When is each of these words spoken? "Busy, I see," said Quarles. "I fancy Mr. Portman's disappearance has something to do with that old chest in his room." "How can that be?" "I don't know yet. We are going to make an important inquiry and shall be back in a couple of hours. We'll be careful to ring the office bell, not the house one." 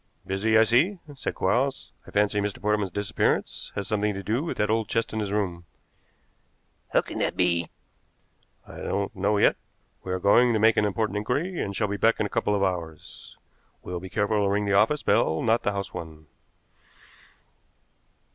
"Busy, 0.25 0.57
I 0.57 0.63
see," 0.63 0.97
said 1.13 1.35
Quarles. 1.35 1.91
"I 2.07 2.09
fancy 2.09 2.39
Mr. 2.41 2.59
Portman's 2.59 2.89
disappearance 2.89 3.71
has 3.75 3.87
something 3.87 4.15
to 4.15 4.23
do 4.23 4.43
with 4.43 4.57
that 4.57 4.71
old 4.71 4.89
chest 4.89 5.13
in 5.13 5.19
his 5.19 5.31
room." 5.31 5.65
"How 6.91 7.01
can 7.01 7.19
that 7.19 7.37
be?" 7.37 7.69
"I 8.67 8.77
don't 8.77 9.15
know 9.15 9.37
yet. 9.37 9.57
We 10.03 10.11
are 10.11 10.19
going 10.19 10.53
to 10.53 10.59
make 10.59 10.75
an 10.75 10.85
important 10.85 11.17
inquiry 11.17 11.61
and 11.61 11.75
shall 11.75 11.87
be 11.87 11.97
back 11.97 12.19
in 12.19 12.25
a 12.25 12.29
couple 12.33 12.55
of 12.55 12.63
hours. 12.63 13.37
We'll 13.83 13.99
be 13.99 14.09
careful 14.09 14.43
to 14.43 14.49
ring 14.49 14.65
the 14.65 14.73
office 14.73 15.03
bell, 15.03 15.43
not 15.43 15.61
the 15.61 15.71
house 15.73 15.93
one." 15.93 16.25